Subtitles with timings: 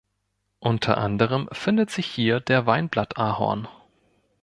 [0.57, 3.67] Unter anderem findet sich hier der Weinblatt-Ahorn.